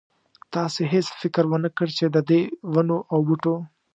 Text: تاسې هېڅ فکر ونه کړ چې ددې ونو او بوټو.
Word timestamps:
تاسې 0.53 0.81
هېڅ 0.93 1.07
فکر 1.21 1.43
ونه 1.47 1.69
کړ 1.77 1.87
چې 1.97 2.05
ددې 2.15 2.41
ونو 2.73 2.97
او 3.11 3.19
بوټو. 3.27 3.55